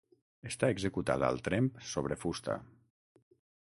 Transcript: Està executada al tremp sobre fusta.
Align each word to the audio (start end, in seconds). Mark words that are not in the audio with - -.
Està 0.51 0.69
executada 0.77 1.29
al 1.35 1.43
tremp 1.51 1.69
sobre 1.93 2.21
fusta. 2.25 2.61